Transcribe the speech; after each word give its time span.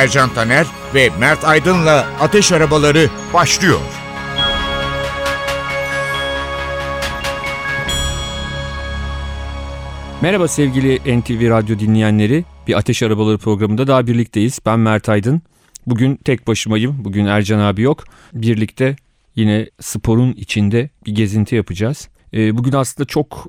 Ercan 0.00 0.34
Taner 0.34 0.66
ve 0.94 1.10
Mert 1.18 1.44
Aydın'la 1.44 2.06
Ateş 2.20 2.52
Arabaları 2.52 3.10
başlıyor. 3.34 3.80
Merhaba 10.22 10.48
sevgili 10.48 11.20
NTV 11.20 11.50
Radyo 11.50 11.78
dinleyenleri. 11.78 12.44
Bir 12.66 12.78
Ateş 12.78 13.02
Arabaları 13.02 13.38
programında 13.38 13.86
daha 13.86 14.06
birlikteyiz. 14.06 14.58
Ben 14.66 14.78
Mert 14.78 15.08
Aydın. 15.08 15.42
Bugün 15.86 16.16
tek 16.16 16.46
başımayım. 16.46 17.04
Bugün 17.04 17.26
Ercan 17.26 17.58
abi 17.58 17.82
yok. 17.82 18.04
Birlikte 18.32 18.96
yine 19.36 19.70
sporun 19.80 20.32
içinde 20.32 20.90
bir 21.06 21.14
gezinti 21.14 21.54
yapacağız. 21.54 22.08
Ee, 22.34 22.58
bugün 22.58 22.72
aslında 22.72 23.06
çok 23.06 23.46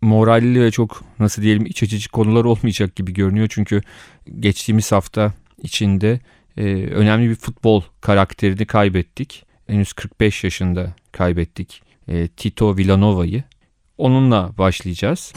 moralli 0.00 0.60
ve 0.60 0.70
çok 0.70 1.02
nasıl 1.18 1.42
diyelim 1.42 1.66
iç 1.66 1.82
açıcı 1.82 2.10
konular 2.10 2.44
olmayacak 2.44 2.96
gibi 2.96 3.12
görünüyor. 3.12 3.48
Çünkü 3.50 3.82
geçtiğimiz 4.40 4.92
hafta 4.92 5.32
içinde 5.62 6.20
e, 6.56 6.62
önemli 6.86 7.30
bir 7.30 7.34
futbol 7.34 7.82
karakterini 8.00 8.66
kaybettik. 8.66 9.44
Henüz 9.66 9.92
45 9.92 10.44
yaşında 10.44 10.94
kaybettik 11.12 11.82
e, 12.08 12.28
Tito 12.28 12.76
Villanova'yı. 12.76 13.44
Onunla 13.98 14.52
başlayacağız. 14.58 15.32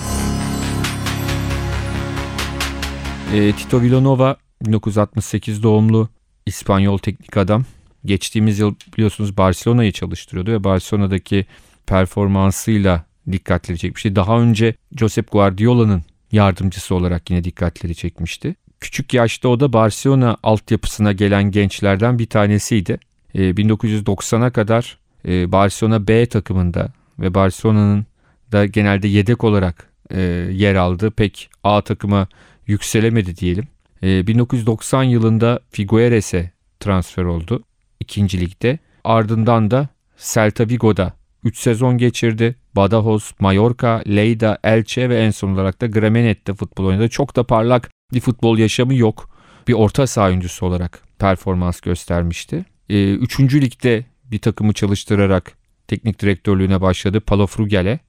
E, 3.33 3.51
Tito 3.51 3.81
Villanova 3.81 4.37
1968 4.61 5.63
doğumlu 5.63 6.09
İspanyol 6.45 6.97
teknik 6.97 7.37
adam. 7.37 7.65
Geçtiğimiz 8.05 8.59
yıl 8.59 8.75
biliyorsunuz 8.97 9.37
Barcelona'yı 9.37 9.91
çalıştırıyordu 9.91 10.51
ve 10.51 10.63
Barcelona'daki 10.63 11.45
performansıyla 11.87 13.05
dikkatleri 13.31 13.77
çekmişti. 13.77 14.15
Daha 14.15 14.39
önce 14.39 14.75
Josep 14.97 15.31
Guardiola'nın 15.31 16.03
yardımcısı 16.31 16.95
olarak 16.95 17.29
yine 17.29 17.43
dikkatleri 17.43 17.95
çekmişti. 17.95 18.55
Küçük 18.85 19.13
yaşta 19.13 19.49
o 19.49 19.59
da 19.59 19.73
Barcelona 19.73 20.37
altyapısına 20.43 21.11
gelen 21.11 21.51
gençlerden 21.51 22.19
bir 22.19 22.25
tanesiydi. 22.25 22.99
E, 23.35 23.39
1990'a 23.39 24.49
kadar 24.49 24.97
e, 25.27 25.51
Barcelona 25.51 26.07
B 26.07 26.25
takımında 26.25 26.93
ve 27.19 27.33
Barcelona'nın 27.33 28.05
da 28.51 28.65
genelde 28.65 29.07
yedek 29.07 29.43
olarak 29.43 29.89
e, 30.11 30.21
yer 30.51 30.75
aldı. 30.75 31.11
Pek 31.11 31.49
A 31.63 31.81
takıma 31.81 32.27
yükselemedi 32.67 33.37
diyelim. 33.37 33.67
E, 34.03 34.27
1990 34.27 35.03
yılında 35.03 35.59
Figueres'e 35.71 36.51
transfer 36.79 37.23
oldu 37.23 37.63
ikinci 37.99 38.39
ligde. 38.39 38.79
Ardından 39.03 39.71
da 39.71 39.87
Celta 40.17 40.69
Vigo'da 40.69 41.13
3 41.43 41.57
sezon 41.57 41.97
geçirdi. 41.97 42.55
Badajoz, 42.75 43.31
Mallorca, 43.39 44.03
Lleida, 44.05 44.57
Elche 44.63 45.09
ve 45.09 45.17
en 45.17 45.31
son 45.31 45.53
olarak 45.53 45.81
da 45.81 45.87
Gramenet'te 45.87 46.53
futbol 46.53 46.85
oynadı. 46.85 47.09
Çok 47.09 47.35
da 47.35 47.43
parlak 47.43 47.94
bir 48.13 48.19
futbol 48.19 48.57
yaşamı 48.57 48.95
yok. 48.95 49.29
Bir 49.67 49.73
orta 49.73 50.07
saha 50.07 50.27
oyuncusu 50.27 50.65
olarak 50.65 51.03
performans 51.19 51.79
göstermişti. 51.79 52.65
E, 52.89 53.13
üçüncü 53.13 53.61
ligde 53.61 54.05
bir 54.23 54.39
takımı 54.39 54.73
çalıştırarak 54.73 55.57
teknik 55.87 56.21
direktörlüğüne 56.21 56.81
başladı 56.81 57.19
Palafrugel'e 57.19 57.99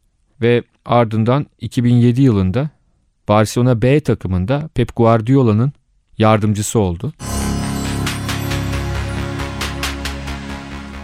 ve 0.40 0.62
ardından 0.84 1.46
2007 1.60 2.22
yılında 2.22 2.70
Barcelona 3.28 3.82
B 3.82 4.00
takımında 4.00 4.70
Pep 4.74 4.96
Guardiola'nın 4.96 5.72
yardımcısı 6.18 6.78
oldu. 6.78 7.12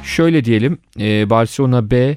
Şöyle 0.04 0.44
diyelim 0.44 0.78
e, 1.00 1.30
Barcelona 1.30 1.90
B 1.90 2.16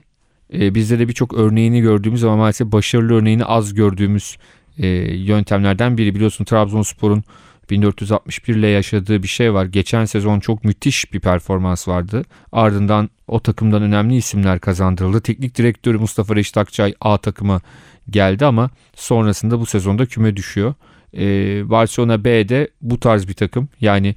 e, 0.53 0.75
bizde 0.75 0.99
de 0.99 1.07
birçok 1.07 1.33
örneğini 1.33 1.81
gördüğümüz 1.81 2.23
ama 2.23 2.35
maalesef 2.35 2.71
başarılı 2.71 3.13
örneğini 3.13 3.45
az 3.45 3.73
gördüğümüz 3.73 4.37
e, 4.77 4.87
yöntemlerden 5.15 5.97
biri. 5.97 6.15
Biliyorsun 6.15 6.45
Trabzonspor'un 6.45 7.23
1461 7.69 8.55
ile 8.55 8.67
yaşadığı 8.67 9.23
bir 9.23 9.27
şey 9.27 9.53
var. 9.53 9.65
Geçen 9.65 10.05
sezon 10.05 10.39
çok 10.39 10.63
müthiş 10.63 11.13
bir 11.13 11.19
performans 11.19 11.87
vardı. 11.87 12.23
Ardından 12.51 13.09
o 13.27 13.39
takımdan 13.39 13.81
önemli 13.81 14.15
isimler 14.15 14.59
kazandırıldı. 14.59 15.21
Teknik 15.21 15.57
direktörü 15.57 15.97
Mustafa 15.97 16.35
Reşit 16.35 16.57
Akçay 16.57 16.93
A 17.01 17.17
takıma 17.17 17.61
geldi 18.09 18.45
ama 18.45 18.69
sonrasında 18.95 19.59
bu 19.59 19.65
sezonda 19.65 20.05
küme 20.05 20.35
düşüyor. 20.35 20.73
Ee, 21.17 21.69
Barcelona 21.69 22.23
B'de 22.23 22.69
bu 22.81 22.99
tarz 22.99 23.27
bir 23.27 23.33
takım. 23.33 23.69
Yani 23.81 24.15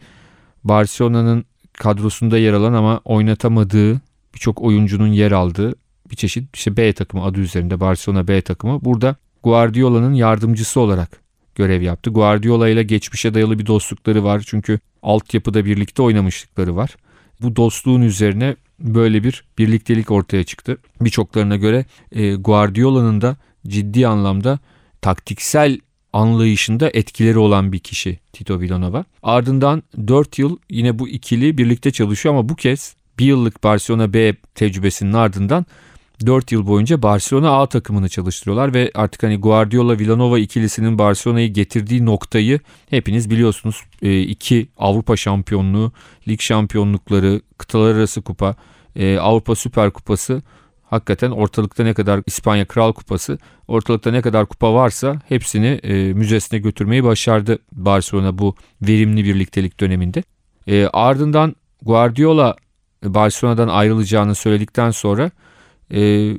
Barcelona'nın 0.65 1.45
kadrosunda 1.73 2.39
yer 2.39 2.53
alan 2.53 2.73
ama 2.73 3.01
oynatamadığı 3.05 4.01
birçok 4.35 4.63
oyuncunun 4.63 5.07
yer 5.07 5.33
aldığı 5.33 5.75
bir 6.11 6.17
çeşit 6.17 6.57
işte 6.57 6.77
B 6.77 6.93
takımı 6.93 7.25
adı 7.25 7.41
üzerinde 7.41 7.81
Barcelona 7.81 8.29
B 8.29 8.41
takımı. 8.41 8.85
Burada 8.85 9.17
Guardiola'nın 9.43 10.15
yardımcısı 10.15 10.81
olarak 10.81 11.21
görev 11.55 11.83
yaptı. 11.83 12.11
Guardiola 12.11 12.69
ile 12.69 12.83
geçmişe 12.83 13.35
dayalı 13.35 13.59
bir 13.59 13.67
dostlukları 13.67 14.25
var. 14.25 14.43
Çünkü 14.47 14.81
altyapıda 15.03 15.65
birlikte 15.65 16.03
oynamışlıkları 16.03 16.77
var. 16.77 16.97
Bu 17.43 17.57
dostluğun 17.57 18.03
üzerine 18.03 18.57
böyle 18.81 19.25
bir 19.25 19.45
birliktelik 19.59 20.11
ortaya 20.11 20.45
çıktı. 20.45 20.79
Birçoklarına 21.01 21.57
göre 21.57 21.85
e, 22.13 22.35
Guardiola'nın 22.35 23.21
da 23.21 23.37
ciddi 23.67 24.07
anlamda 24.07 24.59
taktiksel 25.01 25.79
anlayışında 26.13 26.91
etkileri 26.95 27.39
olan 27.39 27.73
bir 27.73 27.79
kişi 27.79 28.19
Tito 28.33 28.61
Villanova. 28.61 29.05
Ardından 29.23 29.83
4 30.09 30.39
yıl 30.39 30.57
yine 30.71 30.99
bu 30.99 31.09
ikili 31.09 31.59
birlikte 31.59 31.91
çalışıyor 31.91 32.35
ama 32.35 32.49
bu 32.49 32.57
kez 32.57 32.97
bir 33.19 33.27
yıllık 33.27 33.65
Barcelona 33.65 34.13
B 34.13 34.35
tecrübesinin 34.55 35.13
ardından 35.13 35.67
4 36.27 36.53
yıl 36.53 36.67
boyunca 36.67 37.03
Barcelona 37.03 37.61
A 37.61 37.67
takımını 37.67 38.09
çalıştırıyorlar 38.09 38.75
ve 38.75 38.91
artık 38.95 39.23
hani 39.23 39.37
Guardiola 39.37 39.99
Villanova 39.99 40.39
ikilisinin 40.39 40.99
Barcelona'yı 40.99 41.53
getirdiği 41.53 42.07
noktayı 42.07 42.61
hepiniz 42.91 43.31
biliyorsunuz. 43.31 43.85
E, 44.03 44.21
iki 44.21 44.69
Avrupa 44.77 45.17
şampiyonluğu, 45.17 45.93
lig 46.29 46.41
şampiyonlukları, 46.41 47.41
kıtalar 47.59 47.95
arası 47.95 48.23
kupa, 48.23 48.57
e, 48.97 49.19
Avrupa 49.19 49.55
Süper 49.55 49.91
Kupası 49.91 50.43
hakikaten 50.91 51.31
ortalıkta 51.31 51.85
ne 51.85 51.95
kadar 51.95 52.23
İspanya 52.27 52.65
Kral 52.65 52.93
Kupası 52.93 53.39
ortalıkta 53.69 54.11
ne 54.11 54.23
kadar 54.23 54.47
kupa 54.47 54.75
varsa 54.75 55.21
hepsini 55.29 55.67
e, 55.67 56.13
müzesine 56.13 56.59
götürmeyi 56.59 57.05
başardı 57.05 57.59
Barcelona 57.73 58.39
bu 58.39 58.55
verimli 58.83 59.25
birliktelik 59.25 59.81
döneminde. 59.81 60.23
E, 60.67 60.87
ardından 60.93 61.57
Guardiola 61.83 62.57
Barcelona'dan 63.05 63.69
ayrılacağını 63.69 64.35
söyledikten 64.35 64.91
sonra 64.91 65.31
e, 65.95 66.33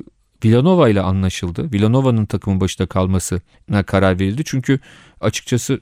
Villanova 0.45 0.89
ile 0.89 1.01
anlaşıldı. 1.01 1.71
Villanova'nın 1.73 2.25
takımın 2.25 2.61
başında 2.61 2.87
kalmasına 2.87 3.83
karar 3.85 4.19
verildi. 4.19 4.41
Çünkü 4.45 4.79
açıkçası 5.21 5.79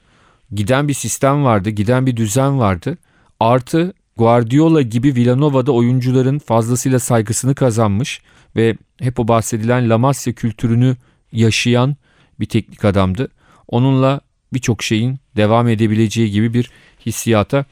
giden 0.54 0.88
bir 0.88 0.94
sistem 0.94 1.44
vardı, 1.44 1.70
giden 1.70 2.06
bir 2.06 2.16
düzen 2.16 2.58
vardı. 2.58 2.98
Artı 3.40 3.92
Guardiola 4.16 4.82
gibi 4.82 5.14
Villanova'da 5.14 5.72
oyuncuların 5.72 6.38
fazlasıyla 6.38 6.98
saygısını 6.98 7.54
kazanmış 7.54 8.22
ve 8.56 8.76
hep 9.00 9.20
o 9.20 9.28
bahsedilen 9.28 9.90
La 9.90 9.98
Masia 9.98 10.32
kültürünü 10.32 10.96
yaşayan 11.32 11.96
bir 12.40 12.46
teknik 12.46 12.84
adamdı. 12.84 13.28
Onunla 13.68 14.20
birçok 14.52 14.82
şeyin 14.82 15.18
devam 15.36 15.68
edebileceği 15.68 16.30
gibi 16.30 16.54
bir 16.54 16.70
hissiyata 17.06 17.64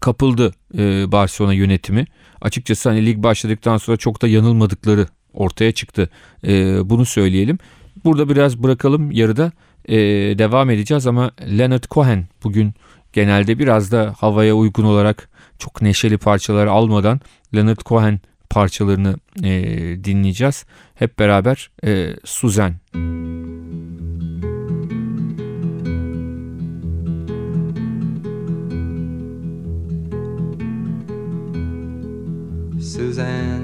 kapıldı 0.00 0.54
e, 0.78 1.12
Barcelona 1.12 1.52
yönetimi. 1.52 2.06
Açıkçası 2.40 2.88
hani 2.88 3.06
lig 3.06 3.22
başladıktan 3.22 3.76
sonra 3.76 3.96
çok 3.96 4.22
da 4.22 4.28
yanılmadıkları 4.28 5.06
ortaya 5.34 5.72
çıktı. 5.72 6.08
E, 6.46 6.50
bunu 6.90 7.04
söyleyelim. 7.04 7.58
Burada 8.04 8.28
biraz 8.28 8.62
bırakalım 8.62 9.10
yarıda 9.10 9.52
e, 9.88 9.96
devam 10.38 10.70
edeceğiz 10.70 11.06
ama 11.06 11.30
Leonard 11.58 11.84
Cohen 11.90 12.26
bugün 12.44 12.72
genelde 13.12 13.58
biraz 13.58 13.92
da 13.92 14.14
havaya 14.18 14.54
uygun 14.54 14.84
olarak 14.84 15.28
çok 15.58 15.82
neşeli 15.82 16.18
parçalar 16.18 16.66
almadan 16.66 17.20
Leonard 17.54 17.80
Cohen 17.86 18.20
parçalarını 18.50 19.16
e, 19.42 19.50
dinleyeceğiz. 20.04 20.64
Hep 20.94 21.18
beraber 21.18 21.70
e, 21.84 22.16
Suzanne. 22.24 22.74
Suzanne 32.80 33.63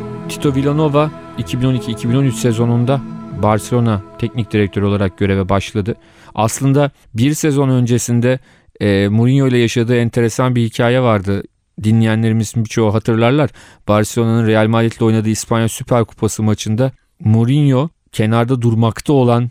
Tito 0.41 0.55
Villanova 0.55 1.11
2012-2013 1.39 2.31
sezonunda 2.31 3.01
Barcelona 3.43 4.03
teknik 4.19 4.51
direktörü 4.51 4.85
olarak 4.85 5.17
göreve 5.17 5.49
başladı. 5.49 5.95
Aslında 6.35 6.91
bir 7.13 7.33
sezon 7.33 7.69
öncesinde 7.69 8.39
e, 8.79 9.07
Mourinho 9.07 9.47
ile 9.47 9.57
yaşadığı 9.57 9.95
enteresan 9.95 10.55
bir 10.55 10.63
hikaye 10.63 11.01
vardı. 11.01 11.43
Dinleyenlerimizin 11.83 12.63
birçoğu 12.63 12.93
hatırlarlar. 12.93 13.49
Barcelona'nın 13.87 14.47
Real 14.47 14.67
Madrid 14.67 14.91
ile 14.91 15.05
oynadığı 15.05 15.29
İspanya 15.29 15.69
Süper 15.69 16.05
Kupası 16.05 16.43
maçında 16.43 16.91
Mourinho 17.19 17.89
kenarda 18.11 18.61
durmakta 18.61 19.13
olan 19.13 19.49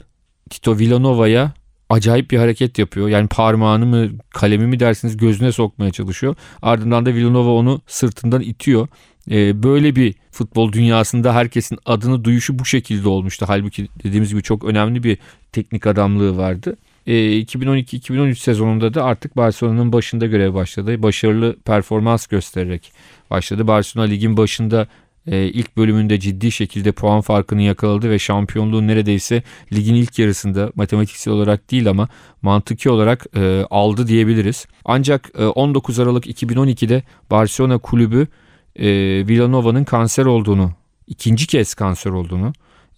Tito 0.51 0.79
Villanova'ya 0.79 1.53
acayip 1.91 2.31
bir 2.31 2.39
hareket 2.39 2.79
yapıyor. 2.79 3.09
Yani 3.09 3.29
parmağını 3.29 3.87
mı 3.87 4.09
kalemi 4.31 4.67
mi 4.67 4.81
dersiniz 4.81 5.17
gözüne 5.17 5.53
sokmaya 5.53 5.91
çalışıyor. 5.91 6.35
Ardından 6.63 7.07
da 7.07 7.15
Villanova 7.15 7.51
onu 7.51 7.81
sırtından 7.87 8.41
itiyor. 8.41 8.89
Ee, 9.31 9.63
böyle 9.63 9.97
bir 9.97 10.15
futbol 10.31 10.73
dünyasında 10.73 11.35
herkesin 11.35 11.79
adını 11.87 12.25
duyuşu 12.25 12.59
bu 12.59 12.65
şekilde 12.65 13.09
olmuştu. 13.09 13.47
Halbuki 13.49 13.89
dediğimiz 14.05 14.31
gibi 14.31 14.43
çok 14.43 14.65
önemli 14.65 15.03
bir 15.03 15.19
teknik 15.53 15.87
adamlığı 15.87 16.37
vardı. 16.37 16.77
Ee, 17.07 17.13
2012-2013 17.13 18.35
sezonunda 18.35 18.95
da 18.95 19.05
artık 19.05 19.37
Barcelona'nın 19.37 19.93
başında 19.93 20.27
görev 20.27 20.55
başladı. 20.55 21.03
Başarılı 21.03 21.57
performans 21.65 22.27
göstererek 22.27 22.93
başladı. 23.31 23.67
Barcelona 23.67 24.09
ligin 24.09 24.37
başında 24.37 24.89
e, 25.27 25.45
ilk 25.45 25.77
bölümünde 25.77 26.21
ciddi 26.21 26.53
şekilde 26.53 26.93
puan 26.93 27.21
farkını 27.21 27.63
yakaladı 27.63 28.11
ve 28.11 28.19
şampiyonluğu 28.19 28.87
neredeyse 28.87 29.43
ligin 29.73 29.95
ilk 29.95 30.19
yarısında 30.19 30.73
matematiksel 30.75 31.35
olarak 31.35 31.71
değil 31.71 31.91
ama 31.91 32.09
mantıki 32.43 32.91
olarak 32.91 33.27
e, 33.37 33.65
aldı 33.71 34.07
diyebiliriz. 34.07 34.67
Ancak 34.85 35.31
e, 35.39 35.45
19 35.45 35.99
Aralık 35.99 36.27
2012'de 36.27 37.03
Barcelona 37.31 37.79
kulübü 37.79 38.27
e, 38.77 38.89
Villanova'nın 39.29 39.85
kanser 39.85 40.25
olduğunu, 40.25 40.73
ikinci 41.07 41.47
kez 41.47 41.75
kanser 41.75 42.11
olduğunu 42.11 42.53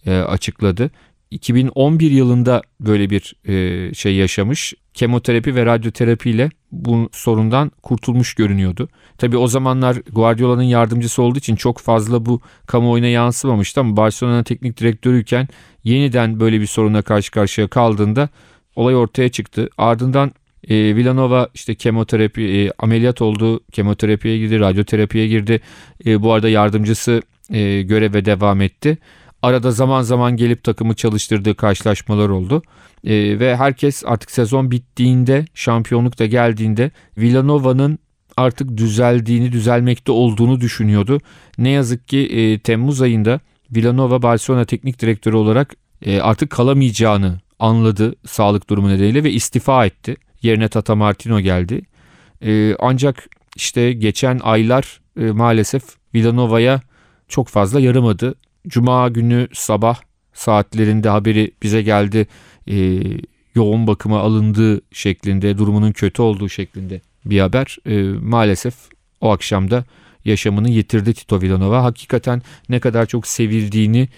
e, 0.05 0.17
açıkladı. 0.17 0.91
2011 1.31 2.11
yılında 2.11 2.61
böyle 2.79 3.09
bir 3.09 3.35
e, 3.47 3.93
şey 3.93 4.15
yaşamış. 4.15 4.73
Kemoterapi 4.93 5.55
ve 5.55 5.65
radyoterapi 5.65 6.29
ile 6.29 6.49
bu 6.71 7.09
sorundan 7.11 7.71
kurtulmuş 7.83 8.33
görünüyordu. 8.33 8.89
Tabi 9.17 9.37
o 9.37 9.47
zamanlar 9.47 9.95
Guardiola'nın 10.11 10.63
yardımcısı 10.63 11.21
olduğu 11.21 11.37
için 11.37 11.55
çok 11.55 11.79
fazla 11.79 12.25
bu 12.25 12.41
kamuoyuna 12.67 13.07
yansımamıştı 13.07 13.81
ama 13.81 13.97
Barcelona'nın 13.97 14.43
teknik 14.43 14.79
direktörüyken 14.79 15.47
yeniden 15.83 16.39
böyle 16.39 16.61
bir 16.61 16.67
soruna 16.67 17.01
karşı 17.01 17.31
karşıya 17.31 17.67
kaldığında 17.67 18.29
olay 18.75 18.95
ortaya 18.95 19.29
çıktı. 19.29 19.69
Ardından 19.77 20.31
e, 20.69 20.95
Villanova 20.95 21.49
işte 21.53 21.75
kemoterapi 21.75 22.41
e, 22.41 22.71
ameliyat 22.79 23.21
oldu, 23.21 23.59
kemoterapiye 23.71 24.37
girdi, 24.37 24.59
radyoterapiye 24.59 25.27
girdi. 25.27 25.61
E, 26.05 26.21
bu 26.21 26.33
arada 26.33 26.49
yardımcısı 26.49 27.21
e, 27.49 27.81
göreve 27.81 28.25
devam 28.25 28.61
etti. 28.61 28.97
Arada 29.41 29.71
zaman 29.71 30.01
zaman 30.01 30.37
gelip 30.37 30.63
takımı 30.63 30.95
çalıştırdığı 30.95 31.55
karşılaşmalar 31.55 32.29
oldu. 32.29 32.61
E, 33.03 33.39
ve 33.39 33.55
herkes 33.55 34.03
artık 34.05 34.31
sezon 34.31 34.71
bittiğinde, 34.71 35.45
şampiyonluk 35.53 36.19
da 36.19 36.25
geldiğinde 36.25 36.91
Villanova'nın 37.17 37.99
artık 38.37 38.77
düzeldiğini, 38.77 39.51
düzelmekte 39.51 40.11
olduğunu 40.11 40.61
düşünüyordu. 40.61 41.21
Ne 41.57 41.69
yazık 41.69 42.07
ki 42.07 42.19
e, 42.19 42.59
Temmuz 42.59 43.01
ayında 43.01 43.39
Villanova 43.71 44.21
Barcelona 44.21 44.65
teknik 44.65 45.01
direktörü 45.01 45.35
olarak 45.35 45.75
e, 46.01 46.21
artık 46.21 46.49
kalamayacağını 46.49 47.39
anladı 47.59 48.15
sağlık 48.25 48.69
durumu 48.69 48.89
nedeniyle 48.89 49.23
ve 49.23 49.31
istifa 49.31 49.85
etti. 49.85 50.15
Yerine 50.43 50.67
Tata 50.67 50.95
Martino 50.95 51.39
geldi. 51.39 51.81
E, 52.45 52.75
ancak 52.79 53.29
işte 53.55 53.93
geçen 53.93 54.39
aylar 54.43 55.01
e, 55.19 55.23
maalesef 55.23 55.83
Villanova'ya 56.15 56.81
çok 57.27 57.47
fazla 57.47 57.79
yaramadı. 57.79 58.35
Cuma 58.67 59.09
günü 59.09 59.47
sabah 59.53 59.99
saatlerinde 60.33 61.09
haberi 61.09 61.51
bize 61.63 61.81
geldi. 61.81 62.27
E, 62.67 63.01
yoğun 63.55 63.87
bakıma 63.87 64.19
alındığı 64.19 64.81
şeklinde, 64.91 65.57
durumunun 65.57 65.91
kötü 65.91 66.21
olduğu 66.21 66.49
şeklinde 66.49 67.01
bir 67.25 67.39
haber. 67.39 67.77
E, 67.85 68.03
maalesef 68.19 68.75
o 69.21 69.31
akşamda 69.31 69.85
yaşamını 70.25 70.69
yitirdi 70.69 71.13
Tito 71.13 71.41
Villanova. 71.41 71.83
Hakikaten 71.83 72.41
ne 72.69 72.79
kadar 72.79 73.05
çok 73.05 73.27
sevildiğini 73.27 74.09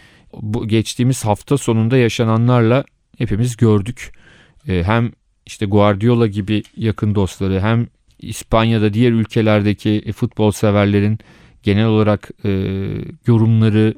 bu 0.42 0.68
geçtiğimiz 0.68 1.26
hafta 1.26 1.58
sonunda 1.58 1.98
yaşananlarla 1.98 2.84
hepimiz 3.18 3.58
gördük. 3.58 4.12
E, 4.68 4.84
hem 4.84 5.12
işte 5.46 5.66
Guardiola 5.66 6.28
gibi 6.28 6.64
yakın 6.78 7.16
dostları 7.16 7.62
hem 7.62 7.88
İspanya'da 8.20 8.94
diğer 8.94 9.12
ülkelerdeki 9.12 10.12
futbol 10.16 10.52
severlerin 10.52 11.20
genel 11.64 11.86
olarak 11.86 12.30
e, 12.46 12.50
yorumları, 13.28 13.96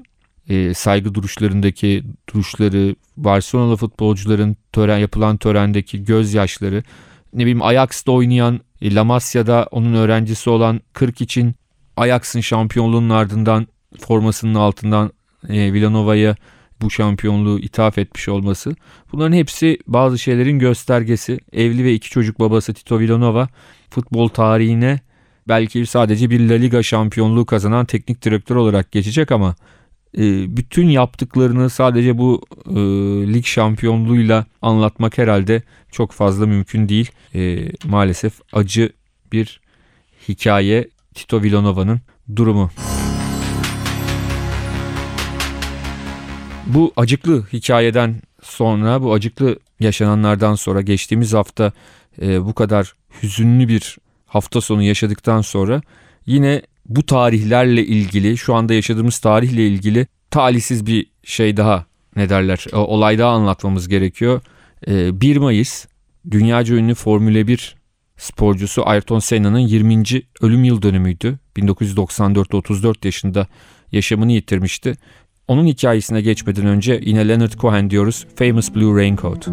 e, 0.49 0.73
saygı 0.73 1.13
duruşlarındaki 1.13 2.03
duruşları, 2.33 2.95
Barcelona 3.17 3.75
futbolcuların 3.75 4.55
tören 4.71 4.97
yapılan 4.97 5.37
törendeki 5.37 6.03
gözyaşları, 6.03 6.83
ne 7.33 7.39
bileyim 7.39 7.61
Ajax'ta 7.61 8.11
oynayan 8.11 8.59
e, 8.81 8.95
La 8.95 9.03
Masia'da 9.03 9.67
onun 9.71 9.93
öğrencisi 9.93 10.49
olan 10.49 10.81
40 10.93 11.21
için 11.21 11.55
Ajax'ın 11.97 12.41
şampiyonluğunun 12.41 13.09
ardından 13.09 13.67
formasının 13.99 14.55
altından 14.55 15.11
e, 15.49 15.73
Villanova'ya 15.73 16.35
bu 16.81 16.91
şampiyonluğu 16.91 17.59
ithaf 17.59 17.97
etmiş 17.97 18.29
olması. 18.29 18.75
Bunların 19.11 19.35
hepsi 19.35 19.77
bazı 19.87 20.19
şeylerin 20.19 20.59
göstergesi. 20.59 21.39
Evli 21.53 21.83
ve 21.83 21.93
iki 21.93 22.09
çocuk 22.09 22.39
babası 22.39 22.73
Tito 22.73 22.99
Villanova 22.99 23.47
futbol 23.89 24.27
tarihine 24.27 24.99
belki 25.47 25.85
sadece 25.85 26.29
bir 26.29 26.49
La 26.49 26.55
Liga 26.55 26.83
şampiyonluğu 26.83 27.45
kazanan 27.45 27.85
teknik 27.85 28.21
direktör 28.21 28.55
olarak 28.55 28.91
geçecek 28.91 29.31
ama 29.31 29.55
e, 30.17 30.57
bütün 30.57 30.89
yaptıklarını 30.89 31.69
sadece 31.69 32.17
bu 32.17 32.41
e, 32.69 32.73
lig 33.33 33.45
şampiyonluğuyla 33.45 34.45
anlatmak 34.61 35.17
herhalde 35.17 35.63
çok 35.91 36.11
fazla 36.11 36.45
mümkün 36.45 36.89
değil. 36.89 37.11
E, 37.35 37.69
maalesef 37.85 38.33
acı 38.53 38.89
bir 39.31 39.61
hikaye 40.27 40.87
Tito 41.13 41.43
Villanova'nın 41.43 42.01
durumu. 42.35 42.71
Bu 46.67 46.93
acıklı 46.95 47.45
hikayeden 47.53 48.21
sonra, 48.43 49.01
bu 49.01 49.13
acıklı 49.13 49.59
yaşananlardan 49.79 50.55
sonra 50.55 50.81
geçtiğimiz 50.81 51.33
hafta 51.33 51.71
e, 52.21 52.45
bu 52.45 52.53
kadar 52.53 52.93
hüzünlü 53.23 53.67
bir 53.67 53.97
hafta 54.25 54.61
sonu 54.61 54.83
yaşadıktan 54.83 55.41
sonra 55.41 55.81
yine 56.25 56.61
bu 56.85 57.05
tarihlerle 57.05 57.85
ilgili, 57.85 58.37
şu 58.37 58.55
anda 58.55 58.73
yaşadığımız 58.73 59.19
tarihle 59.19 59.67
ilgili 59.67 60.07
talihsiz 60.31 60.85
bir 60.85 61.05
şey 61.23 61.57
daha 61.57 61.85
ne 62.15 62.29
derler, 62.29 62.65
olay 62.73 63.17
daha 63.19 63.31
anlatmamız 63.31 63.87
gerekiyor. 63.87 64.41
E, 64.87 65.21
1 65.21 65.37
Mayıs 65.37 65.85
dünyaca 66.31 66.75
ünlü 66.75 66.95
Formüle 66.95 67.47
1 67.47 67.75
sporcusu 68.17 68.87
Ayrton 68.87 69.19
Senna'nın 69.19 69.59
20. 69.59 70.03
ölüm 70.41 70.63
yıl 70.63 70.81
dönümüydü. 70.81 71.39
1994'te 71.57 72.57
34 72.57 73.05
yaşında 73.05 73.47
yaşamını 73.91 74.31
yitirmişti. 74.31 74.97
Onun 75.47 75.65
hikayesine 75.65 76.21
geçmeden 76.21 76.65
önce 76.65 77.01
yine 77.03 77.27
Leonard 77.27 77.53
Cohen 77.53 77.89
diyoruz. 77.89 78.27
Famous 78.35 78.75
Blue 78.75 78.95
Raincoat. 79.01 79.47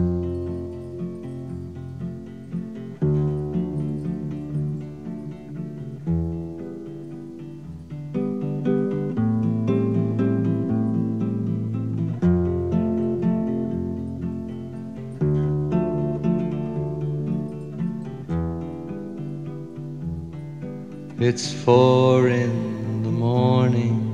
It's 21.20 21.54
four 21.64 22.28
in 22.28 23.02
the 23.02 23.10
morning, 23.10 24.13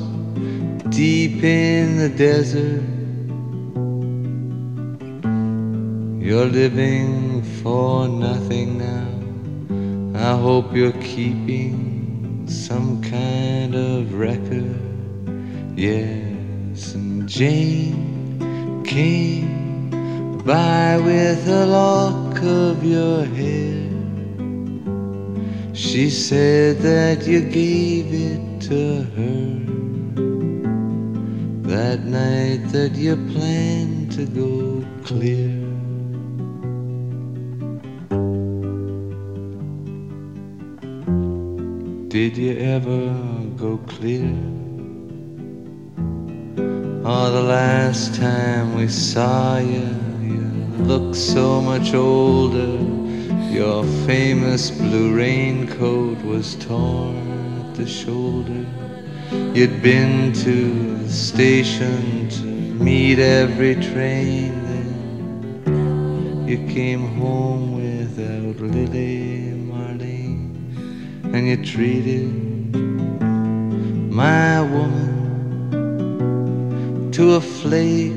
deep 1.01 1.43
in 1.43 1.97
the 1.97 2.09
desert. 2.09 2.83
You're 6.23 6.45
living 6.45 7.41
for 7.41 8.07
nothing 8.07 8.77
now. 8.77 9.09
I 10.29 10.37
hope 10.39 10.75
you're 10.75 11.01
keeping 11.01 12.45
some 12.47 13.01
kind 13.01 13.73
of 13.73 14.13
record. 14.13 14.79
Yes, 15.75 16.93
and 16.93 17.27
Jane 17.27 18.83
came 18.85 19.89
by 20.45 20.99
with 20.99 21.47
a 21.47 21.65
lock 21.65 22.37
of 22.43 22.83
your 22.83 23.25
hair. 23.25 23.89
She 25.73 26.11
said 26.11 26.77
that 26.89 27.25
you 27.25 27.41
gave 27.41 28.13
it 28.13 28.61
to 28.69 29.01
her 29.15 29.70
that 31.71 32.03
night 32.03 32.61
that 32.73 32.91
you 32.95 33.15
planned 33.31 34.11
to 34.11 34.25
go 34.25 34.85
clear. 35.05 35.55
Did 42.09 42.35
you 42.35 42.57
ever 42.57 43.13
go 43.55 43.77
clear? 43.87 44.35
Oh, 47.05 47.31
the 47.31 47.41
last 47.41 48.15
time 48.15 48.75
we 48.75 48.89
saw 48.89 49.57
you, 49.59 49.95
you 50.21 50.43
looked 50.83 51.15
so 51.15 51.61
much 51.61 51.93
older. 51.93 52.75
Your 53.49 53.85
famous 54.05 54.71
blue 54.71 55.15
raincoat 55.15 56.21
was 56.23 56.55
torn 56.55 57.15
at 57.61 57.75
the 57.75 57.87
shoulder. 57.87 58.65
You'd 59.53 59.81
been 59.81 60.31
to 60.31 60.97
the 61.03 61.09
station 61.09 62.29
to 62.29 62.45
meet 62.45 63.19
every 63.19 63.75
train 63.75 64.53
then. 64.63 66.47
You 66.47 66.65
came 66.73 67.19
home 67.19 67.75
without 67.75 68.61
Lily 68.61 69.51
Marlene, 69.69 70.55
and 71.35 71.47
you 71.49 71.57
treated 71.65 72.31
my 74.09 74.61
woman 74.61 75.11
to 77.11 77.33
a 77.33 77.41
flake 77.41 78.13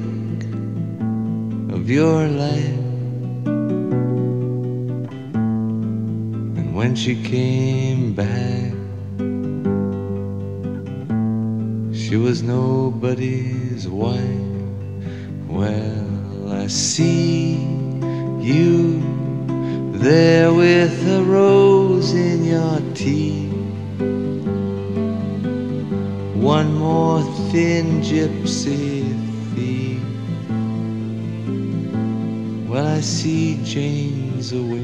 of 1.75 1.91
your 1.91 2.29
life. 2.29 2.79
And 6.59 6.75
when 6.77 6.95
she 6.95 7.17
came 7.21 8.15
back. 8.15 8.74
She 12.15 12.19
was 12.19 12.45
nobody's 12.45 13.89
wife. 13.89 14.23
Well, 15.49 16.53
I 16.53 16.69
see 16.69 17.55
you 18.41 19.03
there 19.99 20.55
with 20.55 21.09
a 21.09 21.25
rose 21.25 22.13
in 22.15 22.45
your 22.45 22.79
teeth. 22.95 23.53
One 26.37 26.75
more 26.75 27.25
thin 27.51 28.01
gypsy 28.01 29.03
thief. 29.57 30.01
Well, 32.69 32.87
I 32.87 33.01
see 33.01 33.59
Jane's 33.65 34.53
away. 34.53 34.84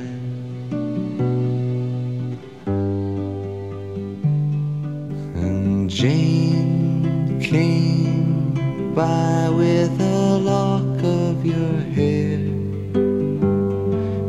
With 9.51 9.99
a 9.99 10.37
lock 10.37 11.03
of 11.03 11.45
your 11.45 11.77
hair. 11.95 12.39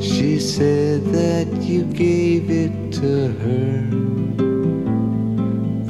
She 0.01 0.39
said 0.41 1.05
that 1.07 1.49
you 1.63 1.85
gave 1.85 2.51
it 2.51 2.93
to 2.93 3.29
her 3.43 4.03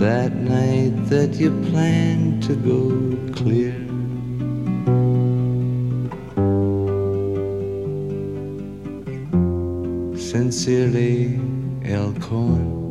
that 0.02 0.34
night 0.34 0.94
that 1.08 1.34
you 1.34 1.50
planned 1.70 2.42
to 2.42 2.54
go 2.56 2.82
clear. 3.34 3.74
Sincerely, 10.16 11.38
L. 11.84 12.12
Cohen. 12.20 12.82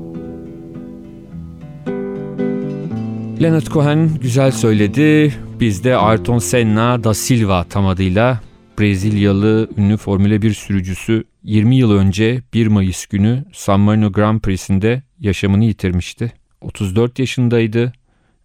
Leonard 3.39 3.67
Cohen 3.69 4.09
güzel 4.21 4.51
söyledi. 4.51 5.50
Biz 5.61 5.83
de 5.83 5.95
Ayrton 5.95 6.39
Senna 6.39 7.03
da 7.03 7.13
Silva 7.13 7.63
tam 7.63 7.87
adıyla 7.87 8.41
Brezilyalı 8.79 9.69
ünlü 9.77 9.97
Formula 9.97 10.41
1 10.41 10.53
sürücüsü 10.53 11.23
20 11.43 11.75
yıl 11.75 11.91
önce 11.91 12.41
1 12.53 12.67
Mayıs 12.67 13.05
günü 13.05 13.45
San 13.53 13.79
Marino 13.79 14.11
Grand 14.11 14.39
Prix'sinde 14.39 15.03
yaşamını 15.19 15.65
yitirmişti. 15.65 16.31
34 16.61 17.19
yaşındaydı 17.19 17.93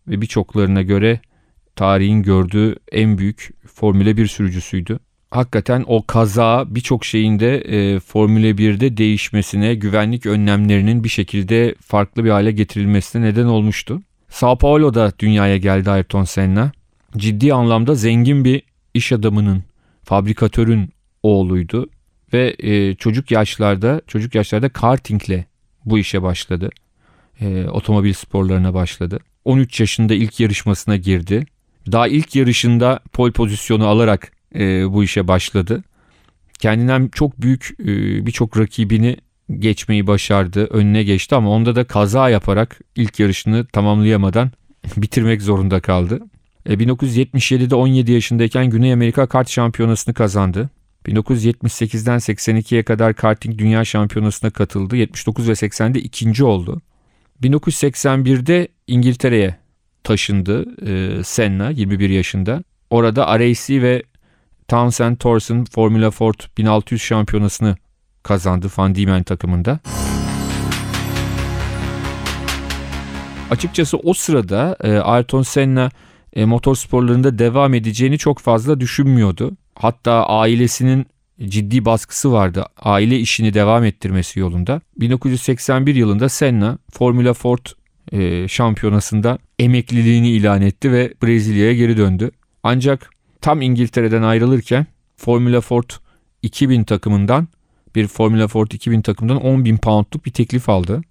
ve 0.09 0.21
birçoklarına 0.21 0.83
göre 0.83 1.21
tarihin 1.77 2.23
gördüğü 2.23 2.77
en 2.93 3.19
büyük 3.19 3.51
Formula 3.75 4.17
1 4.17 4.27
sürücüsüydü. 4.27 4.99
Hakikaten 5.31 5.85
o 5.87 6.07
kaza 6.07 6.64
birçok 6.69 7.05
şeyin 7.05 7.40
de 7.40 7.59
e, 7.59 8.01
Formula 8.01 8.47
1'de 8.47 8.97
değişmesine, 8.97 9.75
güvenlik 9.75 10.27
önlemlerinin 10.27 11.05
bir 11.05 11.09
şekilde 11.09 11.75
farklı 11.81 12.25
bir 12.25 12.31
hale 12.31 12.53
getirilmesine 12.53 13.23
neden 13.23 13.47
olmuştu. 13.47 14.01
Sao 14.29 14.59
Paulo'da 14.59 15.12
dünyaya 15.19 15.57
geldi 15.57 15.90
Ayrton 15.90 16.25
Senna. 16.25 16.73
Ciddi 17.16 17.55
anlamda 17.55 17.94
zengin 17.94 18.44
bir 18.44 18.62
iş 18.94 19.12
adamının, 19.12 19.64
fabrikatörün 20.05 20.90
oğluydu 21.22 21.90
ve 22.33 22.57
e, 22.59 22.94
çocuk 22.94 23.31
yaşlarda, 23.31 24.00
çocuk 24.07 24.35
yaşlarda 24.35 24.68
kartingle 24.68 25.46
bu 25.85 25.98
işe 25.98 26.22
başladı. 26.22 26.70
E, 27.40 27.64
otomobil 27.64 28.12
sporlarına 28.12 28.74
başladı. 28.74 29.18
13 29.44 29.81
yaşında 29.81 30.14
ilk 30.14 30.40
yarışmasına 30.40 30.96
girdi. 30.96 31.46
Daha 31.92 32.09
ilk 32.09 32.37
yarışında 32.37 33.00
pol 33.12 33.33
pozisyonu 33.33 33.87
alarak 33.87 34.33
e, 34.55 34.92
bu 34.92 35.05
işe 35.05 35.29
başladı. 35.29 35.85
Kendinden 36.59 37.09
çok 37.09 37.42
büyük 37.42 37.76
e, 37.81 37.87
birçok 38.26 38.59
rakibini 38.59 39.16
geçmeyi 39.59 40.07
başardı, 40.07 40.64
önüne 40.64 41.02
geçti 41.02 41.35
ama 41.35 41.50
onda 41.50 41.76
da 41.76 41.85
kaza 41.85 42.29
yaparak 42.29 42.81
ilk 42.96 43.20
yarışını 43.20 43.66
tamamlayamadan 43.66 44.50
bitirmek 44.96 45.42
zorunda 45.42 45.81
kaldı. 45.81 46.20
E, 46.66 46.74
1977'de 46.74 47.74
17 47.74 48.12
yaşındayken 48.12 48.70
Güney 48.70 48.92
Amerika 48.92 49.26
kart 49.26 49.50
şampiyonasını 49.50 50.14
kazandı. 50.14 50.70
1978'den 51.07 52.18
82'ye 52.18 52.83
kadar 52.83 53.14
karting 53.14 53.59
dünya 53.59 53.85
şampiyonasına 53.85 54.50
katıldı. 54.50 54.96
79 54.96 55.48
ve 55.48 55.52
80'de 55.52 56.00
ikinci 56.00 56.44
oldu. 56.44 56.83
1981'de 57.42 58.68
İngiltere'ye 58.87 59.57
taşındı 60.05 60.64
e, 60.87 61.24
Senna 61.24 61.70
21 61.70 62.11
yaşında. 62.11 62.62
Orada 62.90 63.38
RAC 63.38 63.83
ve 63.83 64.02
Townsend 64.68 65.16
Thorson 65.16 65.64
Formula 65.64 66.11
Ford 66.11 66.40
1600 66.59 67.02
şampiyonasını 67.02 67.76
kazandı 68.22 68.68
Van 68.79 68.94
Diemen 68.94 69.22
takımında. 69.22 69.81
Açıkçası 73.50 73.96
o 73.96 74.14
sırada 74.14 74.76
e, 74.85 74.98
Ayrton 74.98 75.42
Senna 75.42 75.90
e, 76.37 76.44
motorsporlarında 76.44 77.38
devam 77.38 77.75
edeceğini 77.75 78.18
çok 78.18 78.38
fazla 78.38 78.81
düşünmüyordu. 78.81 79.57
Hatta 79.75 80.27
ailesinin 80.27 81.07
ciddi 81.44 81.85
baskısı 81.85 82.33
vardı 82.33 82.66
aile 82.79 83.18
işini 83.18 83.55
devam 83.55 83.85
ettirmesi 83.85 84.40
yolunda. 84.40 84.81
1981 85.01 85.94
yılında 85.94 86.29
Senna 86.29 86.79
Formula 86.92 87.33
Ford 87.33 87.66
e, 88.12 88.49
şampiyonasında 88.49 89.38
emekliliğini 89.59 90.31
ilan 90.31 90.62
etti 90.62 90.92
ve 90.92 91.14
Brezilya'ya 91.22 91.72
geri 91.72 91.96
döndü. 91.96 92.31
Ancak 92.62 93.11
tam 93.40 93.62
İngiltere'den 93.62 94.22
ayrılırken 94.22 94.87
Formula 95.16 95.61
Ford 95.61 95.90
2000 96.42 96.85
takımından 96.85 97.49
bir 97.94 98.07
Formula 98.07 98.49
Ford 98.49 98.70
2000 98.70 99.03
takımından 99.03 99.42
10 99.42 99.64
bin 99.64 99.77
poundluk 99.77 100.27
bir 100.27 100.31
teklif 100.31 100.68
aldı. 100.68 101.03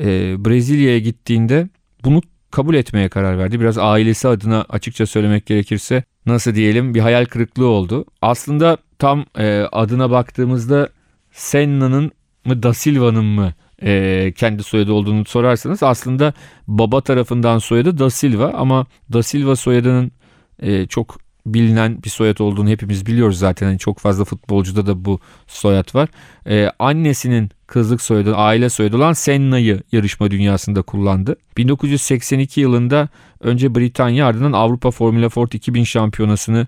E, 0.00 0.06
Brezilya'ya 0.44 0.98
gittiğinde 0.98 1.68
bunu 2.04 2.20
kabul 2.54 2.74
etmeye 2.74 3.08
karar 3.08 3.38
verdi. 3.38 3.60
Biraz 3.60 3.78
ailesi 3.78 4.28
adına 4.28 4.64
açıkça 4.68 5.06
söylemek 5.06 5.46
gerekirse 5.46 6.04
nasıl 6.26 6.54
diyelim 6.54 6.94
bir 6.94 7.00
hayal 7.00 7.24
kırıklığı 7.24 7.66
oldu. 7.66 8.04
Aslında 8.22 8.76
tam 8.98 9.24
e, 9.38 9.60
adına 9.72 10.10
baktığımızda 10.10 10.88
Senna'nın 11.32 12.12
mı 12.44 12.62
Da 12.62 12.74
Silva'nın 12.74 13.24
mı 13.24 13.52
e, 13.82 14.32
kendi 14.36 14.62
soyadı 14.62 14.92
olduğunu 14.92 15.24
sorarsanız 15.24 15.82
aslında 15.82 16.32
baba 16.66 17.00
tarafından 17.00 17.58
soyadı 17.58 17.98
Da 17.98 18.10
Silva 18.10 18.52
ama 18.52 18.86
Da 19.12 19.22
Silva 19.22 19.56
soyadının 19.56 20.12
e, 20.62 20.86
çok 20.86 21.23
bilinen 21.46 22.02
bir 22.02 22.10
soyad 22.10 22.38
olduğunu 22.38 22.68
hepimiz 22.68 23.06
biliyoruz 23.06 23.38
zaten. 23.38 23.66
Yani 23.66 23.78
çok 23.78 23.98
fazla 23.98 24.24
futbolcuda 24.24 24.86
da 24.86 25.04
bu 25.04 25.20
soyad 25.46 25.94
var. 25.94 26.08
Ee, 26.46 26.70
annesinin 26.78 27.50
kızlık 27.66 28.02
soyadı, 28.02 28.36
aile 28.36 28.68
soyadı 28.68 28.96
olan 28.96 29.12
Senna'yı 29.12 29.82
yarışma 29.92 30.30
dünyasında 30.30 30.82
kullandı. 30.82 31.36
1982 31.56 32.60
yılında 32.60 33.08
önce 33.40 33.74
Britanya 33.74 34.26
ardından 34.26 34.52
Avrupa 34.52 34.90
Formula 34.90 35.28
Ford 35.28 35.52
2000 35.52 35.84
şampiyonasını 35.84 36.66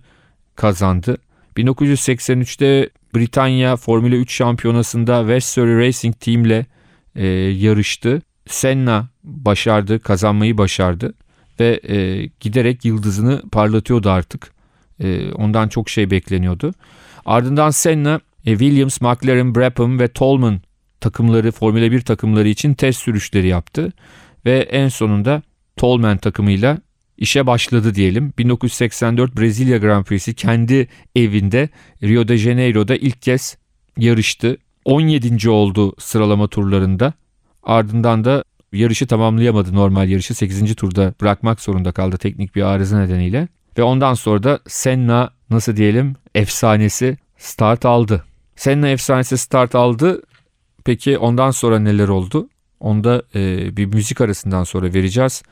kazandı. 0.56 1.16
1983'te 1.56 2.90
Britanya 3.14 3.76
Formula 3.76 4.14
3 4.16 4.32
şampiyonasında 4.32 5.20
West 5.20 5.48
Surrey 5.48 5.86
Racing 5.86 6.20
Team 6.20 6.44
ile 6.44 6.66
e, 7.14 7.26
yarıştı. 7.26 8.22
Senna 8.48 9.08
başardı, 9.24 10.00
kazanmayı 10.00 10.58
başardı 10.58 11.14
ve 11.60 11.80
e, 11.88 12.26
giderek 12.40 12.84
yıldızını 12.84 13.42
parlatıyordu 13.52 14.10
artık. 14.10 14.55
E, 15.00 15.32
ondan 15.32 15.68
çok 15.68 15.90
şey 15.90 16.10
bekleniyordu. 16.10 16.72
Ardından 17.24 17.70
Senna, 17.70 18.20
e, 18.46 18.50
Williams, 18.50 19.00
McLaren, 19.00 19.54
Brabham 19.54 19.98
ve 19.98 20.08
Tolman 20.08 20.60
takımları, 21.00 21.52
Formula 21.52 21.92
1 21.92 22.00
takımları 22.00 22.48
için 22.48 22.74
test 22.74 23.00
sürüşleri 23.00 23.46
yaptı. 23.46 23.92
Ve 24.46 24.58
en 24.58 24.88
sonunda 24.88 25.42
Tolman 25.76 26.18
takımıyla 26.18 26.78
işe 27.18 27.46
başladı 27.46 27.94
diyelim. 27.94 28.32
1984 28.38 29.36
Brezilya 29.36 29.78
Grand 29.78 30.04
Prix'si 30.04 30.34
kendi 30.34 30.88
evinde 31.16 31.68
Rio 32.02 32.28
de 32.28 32.36
Janeiro'da 32.36 32.96
ilk 32.96 33.22
kez 33.22 33.56
yarıştı. 33.98 34.56
17. 34.84 35.50
oldu 35.50 35.94
sıralama 35.98 36.48
turlarında. 36.48 37.12
Ardından 37.62 38.24
da 38.24 38.44
yarışı 38.72 39.06
tamamlayamadı 39.06 39.74
normal 39.74 40.08
yarışı 40.08 40.34
8. 40.34 40.74
turda 40.74 41.14
bırakmak 41.20 41.60
zorunda 41.60 41.92
kaldı 41.92 42.16
teknik 42.16 42.54
bir 42.56 42.62
arıza 42.62 43.00
nedeniyle. 43.00 43.48
Ve 43.78 43.82
ondan 43.82 44.14
sonra 44.14 44.42
da 44.42 44.60
Senna 44.68 45.30
nasıl 45.50 45.76
diyelim 45.76 46.16
efsanesi 46.34 47.16
start 47.38 47.84
aldı. 47.84 48.24
Senna 48.56 48.88
efsanesi 48.88 49.38
start 49.38 49.74
aldı. 49.74 50.22
Peki 50.84 51.18
ondan 51.18 51.50
sonra 51.50 51.78
neler 51.78 52.08
oldu? 52.08 52.48
Onda 52.80 53.22
e, 53.34 53.76
bir 53.76 53.86
müzik 53.86 54.20
arasından 54.20 54.64
sonra 54.64 54.94
vereceğiz. 54.94 55.42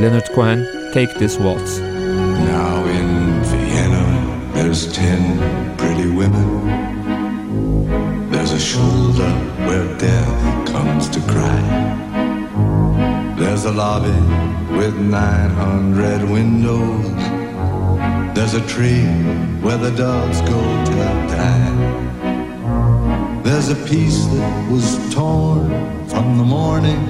Leonard 0.00 0.34
Cohen, 0.34 0.66
Take 0.94 1.14
This 1.18 1.36
Waltz. 1.36 1.78
Now 1.78 2.92
in 2.92 3.42
Vienna 3.42 4.06
there's 4.54 4.92
ten 4.92 5.18
pretty 5.78 6.08
women. 6.08 6.68
There's 8.32 8.52
a 8.52 8.58
shoulder 8.58 9.32
where 9.66 9.84
death 9.98 10.72
comes 10.72 11.10
to 11.10 11.20
cry. 11.20 11.60
There's 13.38 13.66
a 13.66 13.72
lobby 13.72 14.20
with 14.78 14.94
900 15.00 16.30
windows. 16.30 17.47
There's 18.34 18.54
a 18.54 18.66
tree 18.66 19.04
where 19.62 19.78
the 19.78 19.90
dogs 19.90 20.40
go 20.42 20.60
to 20.84 20.92
die. 21.34 21.74
There's 23.42 23.68
a 23.70 23.76
piece 23.86 24.24
that 24.26 24.70
was 24.70 24.98
torn 25.12 25.70
from 26.08 26.38
the 26.38 26.44
morning, 26.44 27.02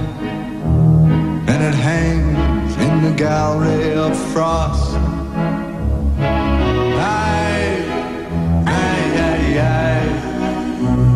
and 1.47 1.63
it 1.69 1.75
hangs 1.75 2.75
in 2.77 3.03
the 3.03 3.11
gallery 3.17 3.93
of 3.93 4.17
frost. 4.33 4.97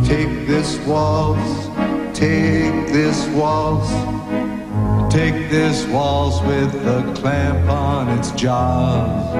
Take 0.06 0.48
this 0.48 0.78
waltz, 0.86 1.68
take 2.14 2.88
this 2.94 3.26
waltz, 3.30 3.90
take 5.10 5.50
this 5.50 5.86
waltz 5.88 6.42
with 6.48 6.74
a 6.88 7.14
clamp 7.16 7.70
on 7.70 8.10
its 8.18 8.32
jaws. 8.32 9.34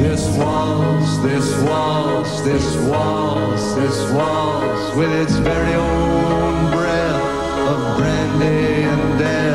This 0.00 0.38
waltz, 0.38 1.16
this 1.18 1.62
waltz, 1.62 2.40
this 2.42 2.76
waltz, 2.88 3.74
this 3.74 4.12
waltz 4.12 4.96
with 4.96 5.12
its 5.22 5.34
very 5.36 5.74
own 5.74 6.70
breath 6.70 7.58
of 7.70 7.96
brandy 7.98 8.82
and 8.92 9.18
death, 9.18 9.51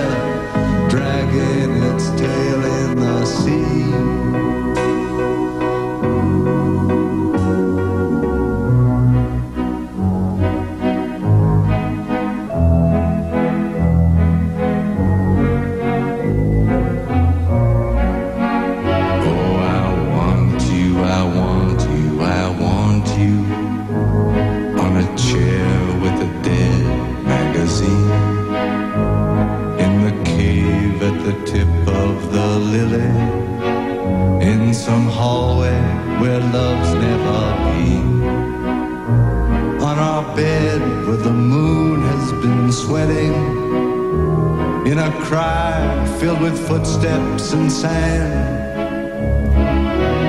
a 45.07 45.11
cry 45.21 46.05
filled 46.19 46.41
with 46.41 46.67
footsteps 46.67 47.53
and 47.53 47.71
sand 47.71 48.33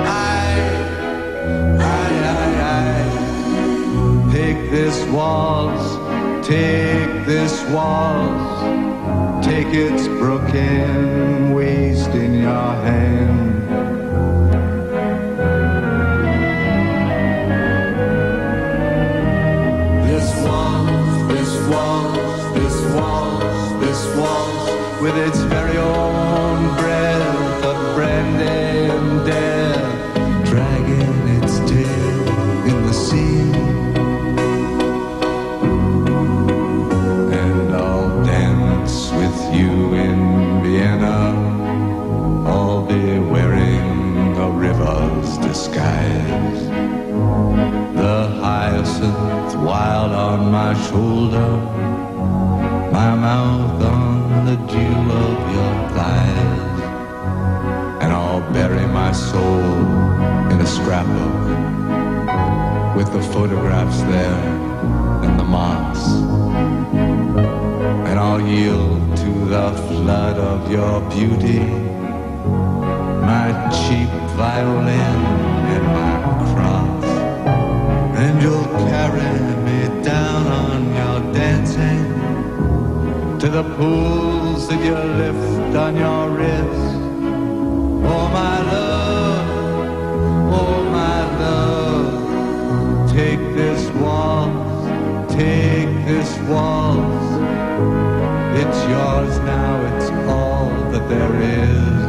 Aye, 0.06 0.70
aye, 1.80 2.18
aye, 2.34 2.56
aye. 2.76 4.32
Take 4.32 4.70
this 4.70 4.96
waltz, 5.06 5.84
take 6.46 7.26
this 7.26 7.54
waltz, 7.74 9.44
take 9.44 9.66
its 9.74 10.06
broken 10.06 11.27
in 60.53 60.61
a 60.61 60.66
scrapbook 60.66 61.37
with 62.96 63.12
the 63.12 63.22
photographs 63.33 64.01
there 64.03 64.40
and 65.24 65.38
the 65.38 65.44
moss, 65.44 66.01
and 68.09 68.18
I'll 68.18 68.40
yield 68.40 69.16
to 69.16 69.31
the 69.55 69.70
flood 69.88 70.37
of 70.38 70.70
your 70.70 71.01
beauty, 71.11 71.61
my 73.31 73.48
cheap 73.70 74.11
violin 74.37 75.18
and 75.74 75.85
my 75.98 76.14
cross. 76.53 77.05
And 78.22 78.35
you'll 78.42 78.70
carry 78.90 79.33
me 79.66 79.81
down 80.03 80.46
on 80.64 80.81
your 81.01 81.18
dancing 81.33 82.05
to 83.40 83.48
the 83.48 83.64
pools 83.77 84.66
that 84.68 84.81
you 84.85 84.94
lift 84.94 85.77
on 85.77 85.96
your 85.96 86.31
wrist. 86.31 86.96
Oh, 88.11 88.29
my 88.40 88.57
love, 88.72 89.17
take 95.38 95.88
this 96.05 96.37
waltz. 96.48 97.27
It's 98.61 98.81
yours 98.90 99.38
now, 99.46 99.96
it's 99.96 100.11
all 100.29 100.70
that 100.90 101.09
there 101.09 101.35
is. 101.40 102.07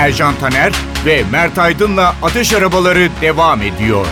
Ercan 0.00 0.34
Taner 0.34 0.72
ve 1.06 1.24
Mert 1.32 1.58
Aydın'la 1.58 2.14
Ateş 2.22 2.52
Arabaları 2.52 3.08
devam 3.20 3.62
ediyor. 3.62 4.06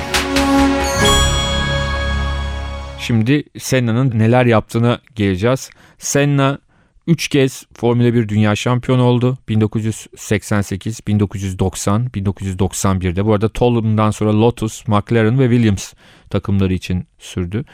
Şimdi 2.98 3.44
Senna'nın 3.58 4.18
neler 4.18 4.46
yaptığına 4.46 5.00
geleceğiz. 5.14 5.70
Senna 5.98 6.58
3 7.06 7.28
kez 7.28 7.66
Formula 7.76 8.14
1 8.14 8.28
Dünya 8.28 8.56
Şampiyonu 8.56 9.02
oldu. 9.02 9.38
1988, 9.48 11.06
1990, 11.06 12.06
1991'de. 12.06 13.26
Bu 13.26 13.32
arada 13.32 13.48
Tolem'dan 13.48 14.10
sonra 14.10 14.40
Lotus, 14.40 14.88
McLaren 14.88 15.38
ve 15.38 15.50
Williams 15.50 15.92
takımları 16.30 16.74
için 16.74 17.06
sürdü. 17.18 17.64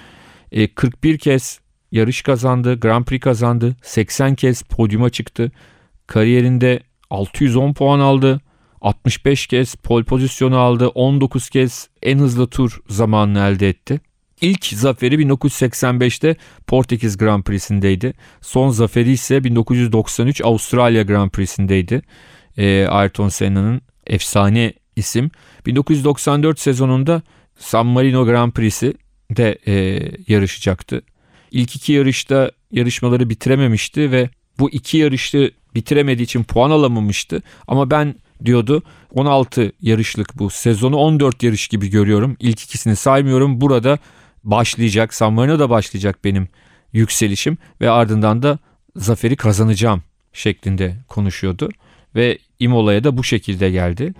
E, 0.53 0.75
41 0.75 1.19
kez 1.19 1.61
yarış 1.93 2.23
kazandı, 2.23 2.81
Grand 2.81 3.05
Prix 3.05 3.21
kazandı, 3.21 3.77
80 3.83 4.35
kez 4.35 4.63
podyuma 4.63 5.11
çıktı. 5.11 5.53
Kariyerinde 6.07 6.81
610 7.11 7.73
puan 7.73 8.01
aldı. 8.01 8.41
65 8.81 9.47
kez 9.47 9.75
pol 9.75 10.05
pozisyonu 10.05 10.59
aldı. 10.59 10.89
19 10.89 11.51
kez 11.51 11.89
en 12.03 12.19
hızlı 12.19 12.47
tur 12.47 12.81
zamanını 12.89 13.41
elde 13.41 13.69
etti. 13.69 14.01
İlk 14.41 14.67
zaferi 14.67 15.15
1985'te 15.15 16.37
Portekiz 16.67 17.17
Grand 17.17 17.43
Prix'sindeydi. 17.43 18.15
Son 18.41 18.71
zaferi 18.71 19.13
ise 19.13 19.45
1993 19.45 20.41
Avustralya 20.45 21.03
Grand 21.03 21.31
Prix'sindeydi. 21.31 22.03
E, 22.57 22.87
Ayrton 22.87 23.29
Senna'nın 23.29 23.81
efsane 24.07 24.73
isim. 24.97 25.31
1994 25.67 26.61
sezonunda 26.61 27.23
San 27.59 27.87
Marino 27.87 28.25
Grand 28.25 28.53
Prix'si 28.53 28.95
de 29.31 29.59
e, 29.67 30.01
yarışacaktı. 30.29 31.03
İlk 31.51 31.77
iki 31.77 31.93
yarışta 31.93 32.51
yarışmaları 32.71 33.31
bitirememişti 33.31 34.13
ve 34.13 34.31
bu 34.59 34.71
iki 34.71 34.99
yarışı 34.99 35.51
bitiremediği 35.75 36.25
için 36.25 36.45
puan 36.45 36.71
alamamıştı. 36.71 37.43
Ama 37.69 37.91
ben 37.91 38.15
diyordu 38.45 38.83
16 39.15 39.73
yarışlık 39.81 40.39
bu 40.39 40.51
sezonu 40.51 40.97
14 40.97 41.43
yarış 41.43 41.69
gibi 41.69 41.91
görüyorum. 41.91 42.37
İlk 42.41 42.63
ikisini 42.63 42.97
saymıyorum. 42.97 43.61
Burada 43.61 43.99
başlayacak 44.45 45.15
San 45.15 45.33
Marino'da 45.33 45.71
başlayacak 45.71 46.25
benim 46.25 46.49
yükselişim 46.93 47.59
ve 47.81 47.91
ardından 47.91 48.43
da 48.43 48.59
zaferi 48.97 49.37
kazanacağım 49.37 50.03
şeklinde 50.33 50.97
konuşuyordu. 51.09 51.69
Ve 52.15 52.39
Imola'ya 52.59 53.05
da 53.05 53.17
bu 53.17 53.25
şekilde 53.25 53.71
geldi. 53.71 54.15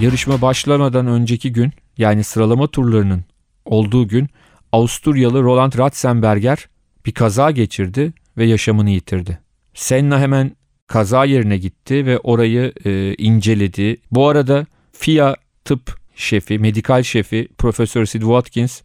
Yarışma 0.00 0.42
başlamadan 0.42 1.06
önceki 1.06 1.52
gün 1.52 1.72
yani 1.98 2.24
sıralama 2.24 2.66
turlarının 2.66 3.24
olduğu 3.64 4.08
gün 4.08 4.28
Avusturyalı 4.72 5.42
Roland 5.42 5.78
Ratzenberger 5.78 6.68
bir 7.06 7.12
kaza 7.12 7.50
geçirdi 7.50 8.12
ve 8.36 8.46
yaşamını 8.46 8.90
yitirdi. 8.90 9.38
Senna 9.74 10.20
hemen 10.20 10.56
kaza 10.86 11.24
yerine 11.24 11.58
gitti 11.58 12.06
ve 12.06 12.18
orayı 12.18 12.72
e, 12.84 13.14
inceledi. 13.14 13.96
Bu 14.10 14.28
arada 14.28 14.66
FIA 14.92 15.36
tıp 15.64 15.98
şefi, 16.16 16.58
medikal 16.58 17.02
şefi 17.02 17.48
Profesör 17.58 18.06
Sid 18.06 18.20
Watkins 18.20 18.82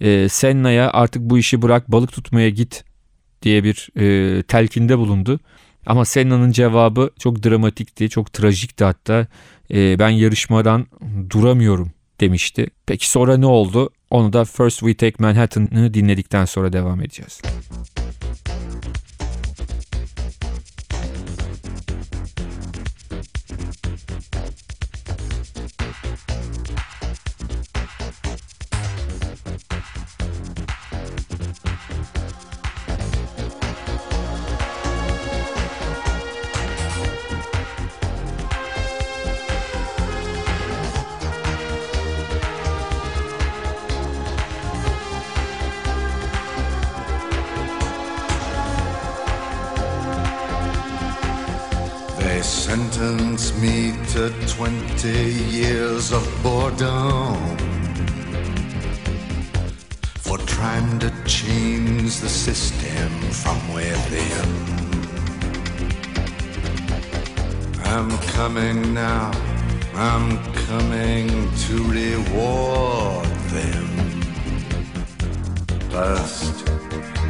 e, 0.00 0.28
Senna'ya 0.28 0.90
artık 0.90 1.22
bu 1.22 1.38
işi 1.38 1.62
bırak 1.62 1.92
balık 1.92 2.12
tutmaya 2.12 2.50
git 2.50 2.84
diye 3.42 3.64
bir 3.64 3.88
e, 3.96 4.42
telkinde 4.42 4.98
bulundu. 4.98 5.40
Ama 5.86 6.04
Senna'nın 6.04 6.52
cevabı 6.52 7.10
çok 7.18 7.42
dramatikti, 7.42 8.08
çok 8.08 8.32
trajikti 8.32 8.84
hatta. 8.84 9.26
E, 9.74 9.98
ben 9.98 10.08
yarışmadan 10.08 10.86
duramıyorum 11.30 11.92
demişti. 12.20 12.66
Peki 12.86 13.10
sonra 13.10 13.36
ne 13.36 13.46
oldu? 13.46 13.90
Onu 14.12 14.32
da 14.32 14.44
First 14.44 14.78
We 14.78 14.94
Take 14.94 15.14
Manhattan'ı 15.18 15.94
dinledikten 15.94 16.44
sonra 16.44 16.72
devam 16.72 17.00
edeceğiz. 17.00 17.40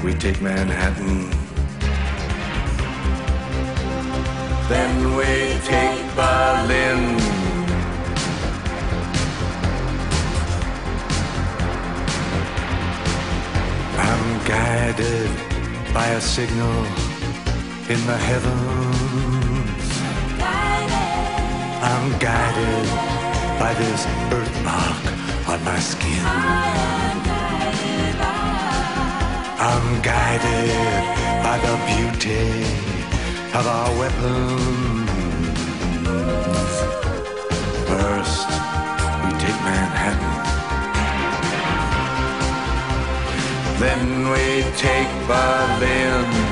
We 0.02 0.14
take 0.14 0.40
Manhattan 0.40 1.30
Then 4.68 5.16
we 5.16 5.58
take 5.66 6.02
Berlin. 6.16 7.00
I'm 13.98 14.44
guided 14.44 15.30
by 15.92 16.06
a 16.06 16.20
signal 16.20 16.84
in 17.92 18.00
the 18.06 18.18
heavens. 18.28 19.82
I'm 21.90 22.18
guided 22.18 22.88
by 23.60 23.74
this 23.74 24.06
birthmark 24.30 25.48
on 25.48 25.64
my 25.64 25.78
skin. 25.78 26.91
I'm 29.64 30.02
guided 30.02 30.74
by 31.44 31.56
the 31.66 31.76
beauty 31.86 32.64
of 33.54 33.64
our 33.64 33.90
weapons. 33.96 35.08
First, 37.86 38.48
we 39.22 39.30
take 39.38 39.58
Manhattan. 39.62 40.34
Then 43.78 44.30
we 44.32 44.64
take 44.76 45.12
Berlin. 45.28 46.51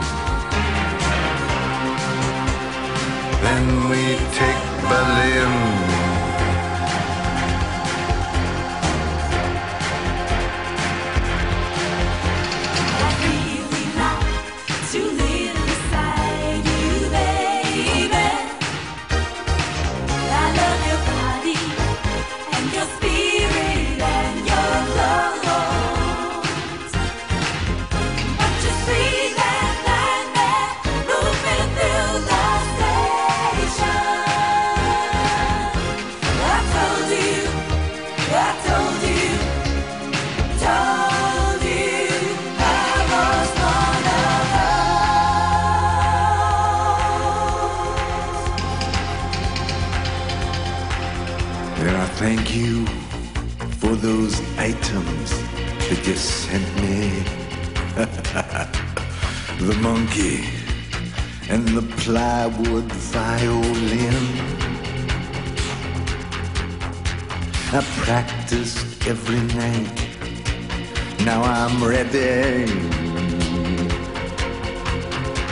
We 3.91 4.15
take 4.31 4.63
Berlin. 4.87 5.70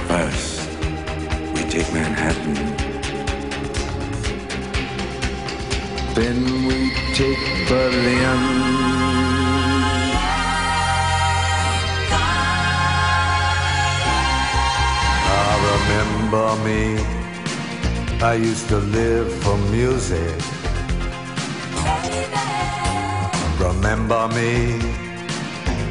First, 0.09 0.67
we 1.53 1.61
take 1.69 1.93
Manhattan. 1.93 2.55
Then 6.15 6.65
we 6.65 6.89
take 7.13 7.37
Berlin. 7.69 8.39
Ah, 15.29 15.55
remember 15.73 16.49
me. 16.65 16.81
I 18.23 18.33
used 18.33 18.67
to 18.69 18.77
live 18.77 19.31
for 19.43 19.59
music. 19.69 20.41
Remember 23.59 24.27
me. 24.29 24.81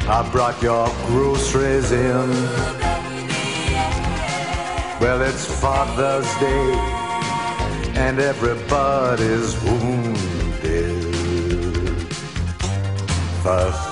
I 0.09 0.27
brought 0.29 0.61
your 0.61 0.89
groceries 1.07 1.93
in. 1.93 2.88
Well, 5.01 5.21
it's 5.21 5.45
Father's 5.61 6.29
Day, 6.39 6.73
and 7.95 8.19
everybody's 8.19 9.55
wounded. 9.63 11.03
First, 13.43 13.87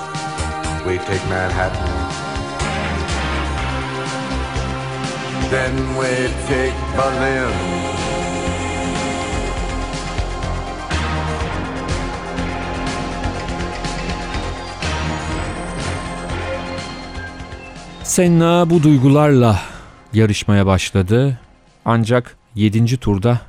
we 0.85 0.97
take 0.97 1.23
Manhattan. 1.29 2.07
then 5.49 5.73
we 5.97 6.11
take 6.47 6.75
Berlin. 6.97 7.53
Senna 18.03 18.69
bu 18.69 18.83
duygularla 18.83 19.76
yarışmaya 20.17 20.65
başladı. 20.65 21.39
Ancak 21.85 22.37
7. 22.55 22.97
turda 22.97 23.41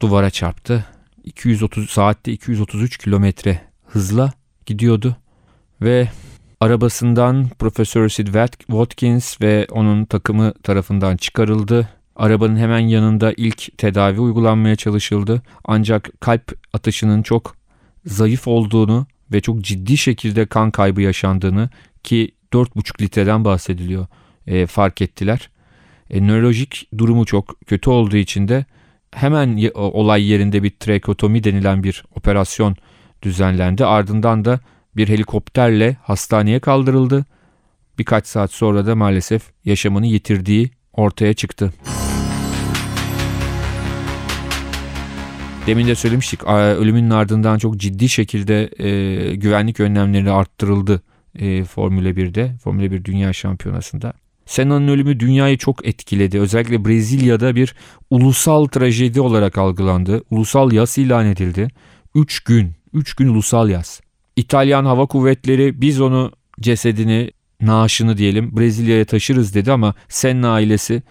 duvara 0.00 0.30
çarptı. 0.30 0.84
230 1.24 1.90
saatte 1.90 2.32
233 2.32 2.98
kilometre 2.98 3.60
hızla 3.86 4.32
gidiyordu 4.66 5.16
ve 5.82 6.08
Arabasından 6.60 7.48
Profesör 7.58 8.08
Sid 8.08 8.26
Watkins 8.66 9.40
ve 9.40 9.66
onun 9.70 10.04
takımı 10.04 10.54
tarafından 10.54 11.16
çıkarıldı. 11.16 11.88
Arabanın 12.16 12.56
hemen 12.56 12.78
yanında 12.78 13.32
ilk 13.36 13.78
tedavi 13.78 14.20
uygulanmaya 14.20 14.76
çalışıldı. 14.76 15.42
Ancak 15.64 16.10
kalp 16.20 16.58
atışının 16.72 17.22
çok 17.22 17.56
zayıf 18.04 18.48
olduğunu 18.48 19.06
ve 19.32 19.40
çok 19.40 19.60
ciddi 19.60 19.96
şekilde 19.96 20.46
kan 20.46 20.70
kaybı 20.70 21.02
yaşandığını 21.02 21.70
ki 22.04 22.30
4,5 22.52 23.02
litreden 23.02 23.44
bahsediliyor 23.44 24.06
e, 24.46 24.66
fark 24.66 25.02
ettiler. 25.02 25.50
E, 26.10 26.26
nörolojik 26.26 26.88
durumu 26.98 27.24
çok 27.24 27.60
kötü 27.66 27.90
olduğu 27.90 28.16
için 28.16 28.48
de 28.48 28.64
hemen 29.10 29.70
olay 29.74 30.30
yerinde 30.30 30.62
bir 30.62 30.70
trakotomi 30.70 31.44
denilen 31.44 31.82
bir 31.82 32.04
operasyon 32.14 32.76
düzenlendi. 33.22 33.84
Ardından 33.84 34.44
da 34.44 34.60
bir 34.96 35.08
helikopterle 35.08 35.96
hastaneye 36.02 36.60
kaldırıldı. 36.60 37.24
Birkaç 37.98 38.26
saat 38.26 38.52
sonra 38.52 38.86
da 38.86 38.96
maalesef 38.96 39.42
yaşamını 39.64 40.06
yitirdiği 40.06 40.70
ortaya 40.92 41.34
çıktı. 41.34 41.72
Demin 45.66 45.86
de 45.86 45.94
söylemiştik 45.94 46.44
ölümünün 46.44 47.10
ardından 47.10 47.58
çok 47.58 47.76
ciddi 47.76 48.08
şekilde 48.08 48.70
e, 48.78 49.34
güvenlik 49.34 49.80
önlemleri 49.80 50.30
arttırıldı 50.30 51.02
e, 51.38 51.64
Formula 51.64 52.08
1'de, 52.08 52.52
Formula 52.64 52.90
1 52.90 53.04
Dünya 53.04 53.32
Şampiyonası'nda. 53.32 54.12
Senna'nın 54.46 54.88
ölümü 54.88 55.20
dünyayı 55.20 55.58
çok 55.58 55.86
etkiledi. 55.86 56.40
Özellikle 56.40 56.84
Brezilya'da 56.84 57.56
bir 57.56 57.74
ulusal 58.10 58.66
trajedi 58.66 59.20
olarak 59.20 59.58
algılandı. 59.58 60.22
Ulusal 60.30 60.72
yas 60.72 60.98
ilan 60.98 61.26
edildi. 61.26 61.68
3 62.14 62.40
gün, 62.40 62.72
3 62.92 63.14
gün 63.14 63.28
ulusal 63.28 63.68
yas. 63.68 64.00
İtalyan 64.36 64.84
Hava 64.84 65.06
Kuvvetleri 65.06 65.80
biz 65.80 66.00
onu 66.00 66.32
cesedini, 66.60 67.30
naaşını 67.60 68.18
diyelim 68.18 68.56
Brezilya'ya 68.56 69.04
taşırız 69.04 69.54
dedi 69.54 69.72
ama 69.72 69.94
Senna 70.08 70.52
ailesi 70.52 71.02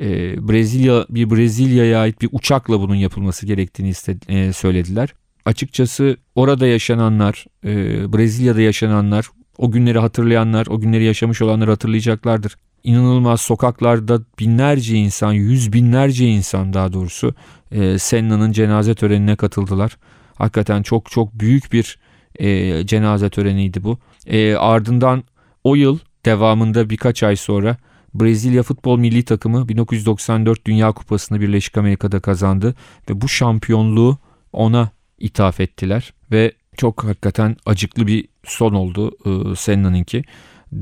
e, 0.00 0.08
Brezilya 0.48 1.06
bir 1.10 1.30
Brezilya'ya 1.30 2.00
ait 2.00 2.22
bir 2.22 2.28
uçakla 2.32 2.80
bunun 2.80 2.94
yapılması 2.94 3.46
gerektiğini 3.46 3.88
istedi, 3.88 4.24
e, 4.28 4.52
söylediler. 4.52 5.14
Açıkçası 5.44 6.16
orada 6.34 6.66
yaşananlar, 6.66 7.46
e, 7.64 7.72
Brezilya'da 8.12 8.60
yaşananlar, 8.60 9.26
o 9.58 9.70
günleri 9.70 9.98
hatırlayanlar, 9.98 10.66
o 10.66 10.80
günleri 10.80 11.04
yaşamış 11.04 11.42
olanlar 11.42 11.68
hatırlayacaklardır. 11.68 12.56
İnanılmaz 12.86 13.40
sokaklarda 13.40 14.20
binlerce 14.38 14.96
insan, 14.96 15.32
yüz 15.32 15.72
binlerce 15.72 16.26
insan 16.26 16.72
daha 16.72 16.92
doğrusu 16.92 17.34
e, 17.72 17.98
Senna'nın 17.98 18.52
cenaze 18.52 18.94
törenine 18.94 19.36
katıldılar. 19.36 19.96
Hakikaten 20.34 20.82
çok 20.82 21.10
çok 21.10 21.34
büyük 21.34 21.72
bir 21.72 21.98
e, 22.38 22.86
cenaze 22.86 23.30
töreniydi 23.30 23.84
bu. 23.84 23.98
E, 24.26 24.54
ardından 24.54 25.24
o 25.64 25.74
yıl 25.74 25.98
devamında 26.24 26.90
birkaç 26.90 27.22
ay 27.22 27.36
sonra 27.36 27.76
Brezilya 28.14 28.62
futbol 28.62 28.98
milli 28.98 29.24
takımı 29.24 29.68
1994 29.68 30.66
Dünya 30.66 30.92
Kupası'nı 30.92 31.40
Birleşik 31.40 31.76
Amerika'da 31.78 32.20
kazandı 32.20 32.74
ve 33.10 33.20
bu 33.20 33.28
şampiyonluğu 33.28 34.18
ona 34.52 34.90
ithaf 35.18 35.60
ettiler 35.60 36.12
ve 36.32 36.52
çok 36.76 37.04
hakikaten 37.04 37.56
acıklı 37.66 38.06
bir 38.06 38.28
son 38.44 38.72
oldu 38.74 39.10
e, 39.24 39.56
Senna'nınki. 39.56 40.24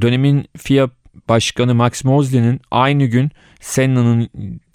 Dönemin 0.00 0.44
FIA 0.56 0.88
Başkanı 1.28 1.74
Max 1.74 2.04
Mosley'nin 2.04 2.60
aynı 2.70 3.04
gün 3.04 3.30
Senna'nın 3.60 4.28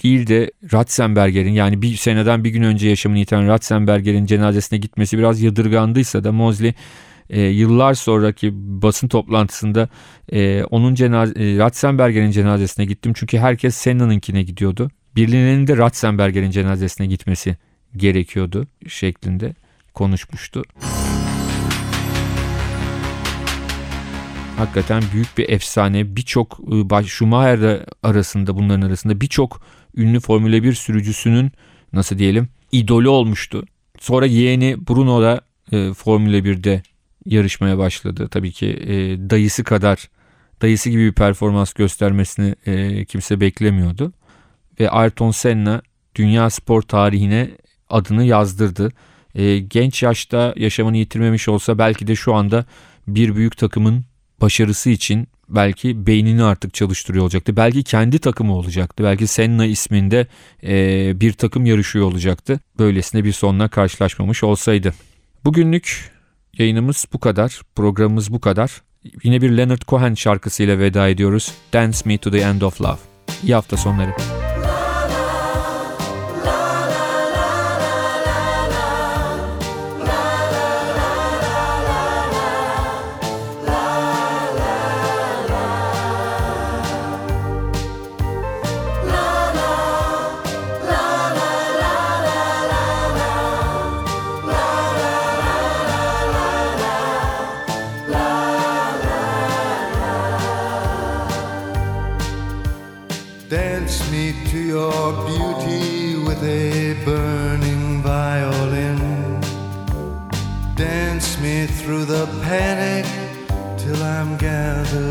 değil 0.03 0.27
de 0.27 0.51
Ratzenberger'in 0.73 1.51
yani 1.51 1.81
bir 1.81 1.95
seneden 1.95 2.43
bir 2.43 2.49
gün 2.49 2.63
önce 2.63 2.89
yaşamını 2.89 3.19
yitiren 3.19 3.47
Ratzenberger'in 3.47 4.25
cenazesine 4.25 4.79
gitmesi 4.79 5.17
biraz 5.17 5.41
yadırgandıysa 5.41 6.23
da 6.23 6.31
Mosley 6.31 6.73
e, 7.29 7.41
yıllar 7.41 7.93
sonraki 7.93 8.51
basın 8.53 9.07
toplantısında 9.07 9.89
e, 10.31 10.63
onun 10.63 10.95
cenaze, 10.95 11.33
e, 11.33 11.57
Ratzenberger'in 11.57 12.31
cenazesine 12.31 12.85
gittim 12.85 13.13
çünkü 13.15 13.37
herkes 13.37 13.75
Senna'nınkine 13.75 14.43
gidiyordu. 14.43 14.91
Birilerinin 15.15 15.67
de 15.67 15.77
Ratzenberger'in 15.77 16.51
cenazesine 16.51 17.07
gitmesi 17.07 17.57
gerekiyordu 17.97 18.67
şeklinde 18.87 19.53
konuşmuştu. 19.93 20.63
Hakikaten 24.59 25.03
büyük 25.13 25.37
bir 25.37 25.49
efsane. 25.49 26.15
Birçok 26.15 26.59
e, 26.91 27.07
Schumacher 27.07 27.85
arasında 28.03 28.55
bunların 28.55 28.81
arasında 28.81 29.21
birçok 29.21 29.61
ünlü 29.95 30.19
Formula 30.19 30.63
1 30.63 30.73
sürücüsünün 30.73 31.51
nasıl 31.93 32.17
diyelim 32.17 32.49
idolü 32.71 33.07
olmuştu. 33.07 33.65
Sonra 33.99 34.25
yeğeni 34.25 34.87
Bruno 34.87 35.21
da 35.21 35.41
e, 35.71 35.93
Formula 35.93 36.37
1'de 36.37 36.83
yarışmaya 37.25 37.77
başladı. 37.77 38.27
Tabii 38.31 38.51
ki 38.51 38.67
e, 38.67 38.95
dayısı 39.29 39.63
kadar 39.63 40.09
dayısı 40.61 40.89
gibi 40.89 41.05
bir 41.05 41.13
performans 41.13 41.73
göstermesini 41.73 42.55
e, 42.65 43.05
kimse 43.05 43.39
beklemiyordu. 43.39 44.13
Ve 44.79 44.89
Ayrton 44.89 45.31
Senna 45.31 45.81
dünya 46.15 46.49
spor 46.49 46.81
tarihine 46.81 47.49
adını 47.89 48.23
yazdırdı. 48.23 48.91
E, 49.35 49.59
genç 49.59 50.03
yaşta 50.03 50.53
yaşamını 50.57 50.97
yitirmemiş 50.97 51.47
olsa 51.47 51.77
belki 51.77 52.07
de 52.07 52.15
şu 52.15 52.33
anda 52.33 52.65
bir 53.07 53.35
büyük 53.35 53.57
takımın 53.57 54.08
başarısı 54.41 54.89
için 54.89 55.27
belki 55.49 56.07
beynini 56.07 56.43
artık 56.43 56.73
çalıştırıyor 56.73 57.23
olacaktı. 57.23 57.55
Belki 57.55 57.83
kendi 57.83 58.19
takımı 58.19 58.53
olacaktı. 58.53 59.03
Belki 59.03 59.27
Senna 59.27 59.65
isminde 59.65 60.27
e, 60.63 61.13
bir 61.21 61.33
takım 61.33 61.65
yarışıyor 61.65 62.05
olacaktı. 62.05 62.59
Böylesine 62.79 63.23
bir 63.23 63.31
sonla 63.31 63.67
karşılaşmamış 63.67 64.43
olsaydı. 64.43 64.93
Bugünlük 65.45 66.11
yayınımız 66.57 67.05
bu 67.13 67.19
kadar. 67.19 67.61
Programımız 67.75 68.33
bu 68.33 68.39
kadar. 68.39 68.81
Yine 69.23 69.41
bir 69.41 69.51
Leonard 69.51 69.81
Cohen 69.87 70.13
şarkısıyla 70.13 70.79
veda 70.79 71.07
ediyoruz. 71.09 71.53
Dance 71.73 71.97
Me 72.05 72.17
to 72.17 72.31
the 72.31 72.39
End 72.39 72.61
of 72.61 72.81
Love. 72.81 72.99
İyi 73.43 73.53
hafta 73.53 73.77
sonları. 73.77 74.28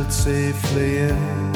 it 0.08 0.12
safely 0.12 0.98
in. 0.98 1.52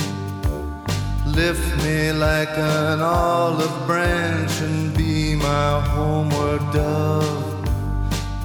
Lift 1.26 1.84
me 1.84 2.12
like 2.12 2.50
an 2.56 3.00
olive 3.00 3.86
branch 3.86 4.60
and 4.60 4.94
be 4.96 5.34
my 5.34 5.80
homeward 5.80 6.60
dove. 6.72 7.54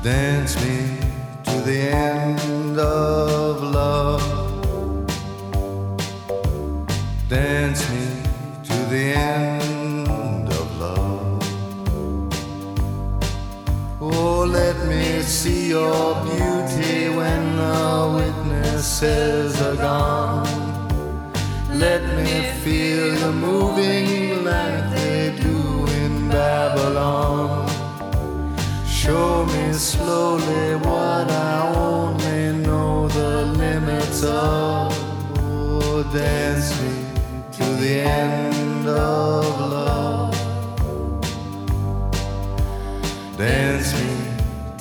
Dance 0.04 0.56
me 0.64 0.98
to 1.44 1.56
the 1.70 1.80
end 1.90 2.80
of 2.80 3.62
love. 3.80 4.26
Dance 7.28 7.82
me 7.90 8.08
to 8.70 8.78
the 8.94 9.06
end 9.14 10.48
of 10.62 10.68
love. 10.80 11.44
Oh, 14.00 14.46
let 14.46 14.78
me 14.88 15.22
see 15.22 15.70
your 15.70 16.16
beauty 16.24 16.57
senses 18.82 19.60
are 19.62 19.76
gone. 19.76 20.46
Let 21.74 22.04
me 22.16 22.52
feel 22.64 23.18
you 23.18 23.32
moving 23.32 24.44
like 24.44 24.92
they 24.92 25.36
do 25.42 25.86
in 26.02 26.30
Babylon. 26.30 27.68
Show 28.86 29.46
me 29.46 29.74
slowly 29.74 30.76
what 30.76 31.30
I 31.32 31.74
only 31.76 32.66
know 32.66 33.08
the 33.08 33.46
limits 33.58 34.24
of. 34.24 34.94
Oh, 35.40 36.04
dance 36.14 36.70
me 36.82 37.06
to 37.54 37.66
the 37.82 38.02
end 38.02 38.88
of 38.88 39.60
love. 39.72 40.36
Dance 43.38 43.94
me 43.94 44.10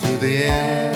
to 0.02 0.16
the 0.18 0.44
end. 0.44 0.95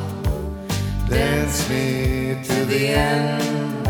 Dance 1.11 1.69
me 1.69 2.37
to 2.41 2.65
the 2.65 2.87
end 2.87 3.80